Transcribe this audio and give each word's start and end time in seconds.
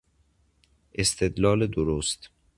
استدلال 0.93 1.67
درست 1.67 2.29